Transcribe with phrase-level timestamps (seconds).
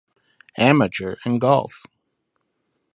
[0.57, 1.85] Amateur in golf.